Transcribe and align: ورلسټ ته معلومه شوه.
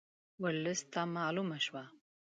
ورلسټ 0.43 0.85
ته 0.93 1.01
معلومه 1.15 1.57
شوه. 1.65 1.83